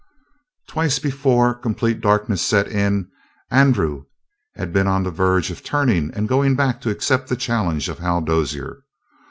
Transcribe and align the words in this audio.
Twice, 0.67 0.97
before 0.97 1.53
complete 1.53 2.01
darkness 2.01 2.41
set 2.41 2.67
in, 2.67 3.11
Andrew 3.51 4.05
had 4.55 4.73
been 4.73 4.87
on 4.87 5.03
the 5.03 5.11
verge 5.11 5.51
of 5.51 5.63
turning 5.63 6.11
and 6.15 6.27
going 6.27 6.55
back 6.55 6.81
to 6.81 6.89
accept 6.89 7.29
the 7.29 7.35
challenge 7.35 7.87
of 7.87 7.99
Hal 7.99 8.21
Dozier. 8.21 8.81